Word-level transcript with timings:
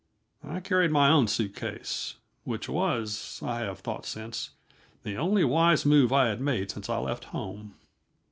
I 0.43 0.61
carried 0.61 0.89
my 0.89 1.09
own 1.11 1.27
suitcase 1.27 2.15
which 2.43 2.67
was, 2.67 3.39
I 3.45 3.59
have 3.59 3.81
thought 3.81 4.07
since, 4.07 4.49
the 5.03 5.15
only 5.15 5.43
wise 5.43 5.85
move 5.85 6.11
I 6.11 6.25
had 6.29 6.41
made 6.41 6.71
since 6.71 6.89
I 6.89 6.97
left 6.97 7.25
home. 7.25 7.75